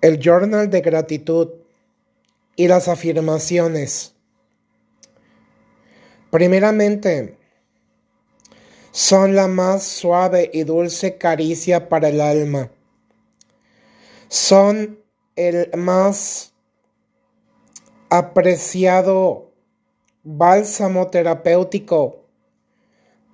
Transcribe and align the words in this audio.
el 0.00 0.20
journal 0.20 0.70
de 0.70 0.80
gratitud 0.80 1.48
y 2.56 2.68
las 2.68 2.88
afirmaciones. 2.88 4.14
Primeramente, 6.30 7.38
son 8.90 9.34
la 9.34 9.48
más 9.48 9.84
suave 9.84 10.50
y 10.52 10.64
dulce 10.64 11.18
caricia 11.18 11.88
para 11.88 12.08
el 12.08 12.20
alma. 12.20 12.70
Son 14.28 14.98
el 15.36 15.70
más 15.76 16.52
apreciado 18.10 19.52
bálsamo 20.22 21.08
terapéutico 21.08 22.24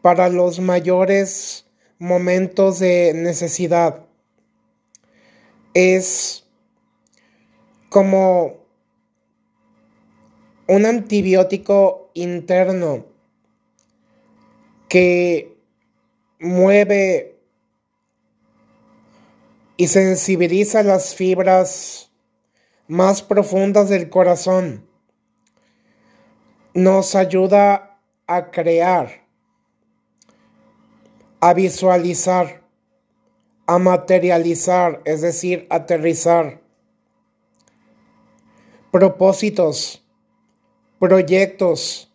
para 0.00 0.28
los 0.28 0.60
mayores 0.60 1.66
momentos 1.98 2.78
de 2.78 3.12
necesidad. 3.14 4.06
Es 5.74 6.47
como 7.88 8.58
un 10.66 10.84
antibiótico 10.84 12.10
interno 12.14 13.06
que 14.88 15.56
mueve 16.38 17.38
y 19.76 19.88
sensibiliza 19.88 20.82
las 20.82 21.14
fibras 21.14 22.10
más 22.86 23.22
profundas 23.22 23.88
del 23.88 24.10
corazón. 24.10 24.86
Nos 26.74 27.14
ayuda 27.14 28.00
a 28.26 28.50
crear, 28.50 29.26
a 31.40 31.54
visualizar, 31.54 32.62
a 33.66 33.78
materializar, 33.78 35.00
es 35.04 35.22
decir, 35.22 35.66
aterrizar 35.70 36.67
propósitos, 38.90 40.04
proyectos, 40.98 42.12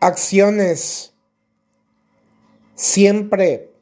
acciones, 0.00 1.14
siempre 2.74 3.72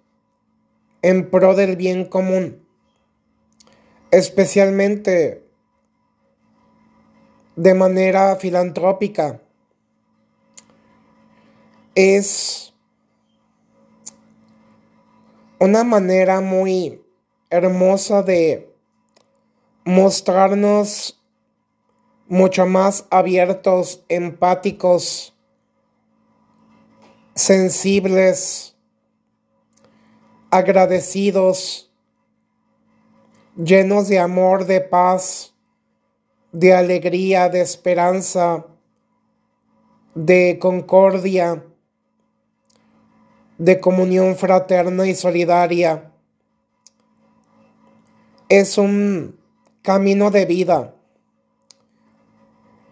en 1.03 1.31
pro 1.31 1.55
del 1.55 1.77
bien 1.77 2.05
común, 2.05 2.67
especialmente 4.11 5.49
de 7.57 7.75
manera 7.75 8.37
filantrópica. 8.37 9.43
Es 11.95 12.73
una 15.59 15.83
manera 15.83 16.41
muy 16.41 17.03
hermosa 17.51 18.23
de 18.23 18.71
mostrarnos 19.85 21.19
mucho 22.27 22.67
más 22.67 23.07
abiertos, 23.11 24.05
empáticos, 24.09 25.35
sensibles, 27.35 28.77
agradecidos, 30.51 31.91
llenos 33.57 34.09
de 34.09 34.19
amor, 34.19 34.67
de 34.67 34.83
paz, 34.83 35.55
de 36.53 36.75
alegría, 36.75 37.49
de 37.49 37.63
esperanza, 37.63 38.67
de 40.15 40.59
concordia, 40.61 41.65
de 43.57 43.81
comunión 43.81 44.37
fraterna 44.37 45.07
y 45.07 45.15
solidaria 45.15 46.13
es 48.49 48.79
un 48.79 49.39
camino 49.83 50.31
de 50.31 50.47
vida. 50.47 50.95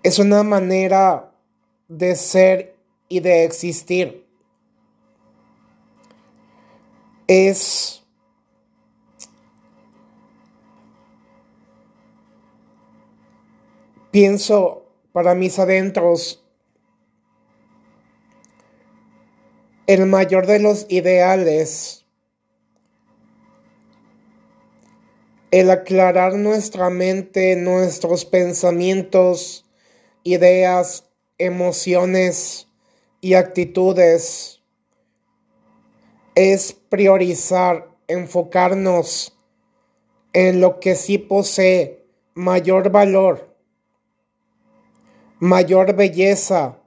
Es 0.03 0.19
una 0.19 0.43
manera 0.43 1.33
de 1.89 2.15
ser 2.15 2.77
y 3.09 3.21
de 3.21 3.45
existir. 3.45 4.27
Es 7.27 8.03
pienso 14.11 14.87
para 15.13 15.35
mis 15.35 15.59
adentros 15.59 16.43
el 19.87 20.07
mayor 20.07 20.47
de 20.47 20.59
los 20.59 20.87
ideales 20.89 22.06
el 25.51 25.71
aclarar 25.71 26.35
nuestra 26.35 26.91
mente, 26.91 27.57
nuestros 27.57 28.25
pensamientos, 28.25 29.65
ideas, 30.25 31.09
emociones 31.39 32.69
y 33.21 33.35
actitudes 33.35 34.63
es 36.35 36.73
priorizar, 36.73 37.89
enfocarnos 38.09 39.37
en 40.33 40.61
lo 40.61 40.81
que 40.81 40.95
sí 40.95 41.17
posee 41.17 42.07
mayor 42.35 42.91
valor, 42.91 43.57
mayor 45.39 45.95
belleza, 45.95 46.79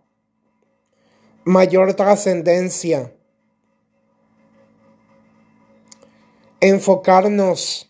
mayor 1.45 1.95
trascendencia. 1.95 3.11
Enfocarnos 6.61 7.88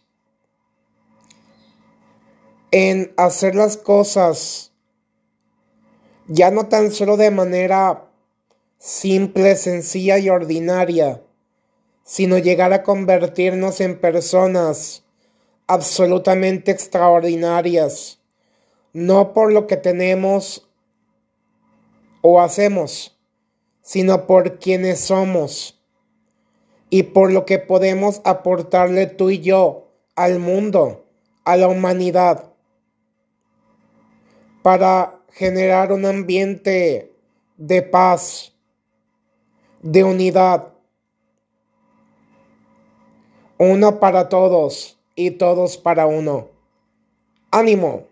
en 2.72 3.14
hacer 3.18 3.56
las 3.56 3.78
cosas 3.78 4.72
ya 6.28 6.52
no 6.52 6.68
tan 6.68 6.92
solo 6.92 7.18
de 7.18 7.32
manera 7.32 8.06
simple, 8.78 9.56
sencilla 9.56 10.20
y 10.20 10.30
ordinaria, 10.30 11.24
sino 12.04 12.38
llegar 12.38 12.72
a 12.72 12.84
convertirnos 12.84 13.82
en 13.82 14.00
personas 14.00 15.04
absolutamente 15.66 16.72
extraordinarias, 16.72 18.20
no 18.94 19.34
por 19.34 19.52
lo 19.52 19.66
que 19.66 19.78
tenemos 19.78 20.70
o 22.22 22.40
hacemos, 22.40 23.18
sino 23.82 24.28
por 24.28 24.60
quienes 24.60 25.00
somos 25.00 25.82
y 26.92 27.04
por 27.04 27.32
lo 27.32 27.46
que 27.46 27.58
podemos 27.58 28.22
aportarle 28.24 29.08
tú 29.08 29.32
y 29.32 29.40
yo 29.40 29.88
al 30.16 30.40
mundo, 30.40 31.06
a 31.44 31.58
la 31.58 31.68
humanidad 31.68 32.49
para 34.62 35.20
generar 35.34 35.92
un 35.92 36.06
ambiente 36.06 37.14
de 37.58 37.82
paz, 37.82 38.54
de 39.82 40.04
unidad. 40.04 40.74
Uno 43.58 44.00
para 44.00 44.30
todos 44.30 44.98
y 45.16 45.32
todos 45.32 45.78
para 45.78 46.06
uno. 46.08 46.48
Ánimo. 47.52 48.08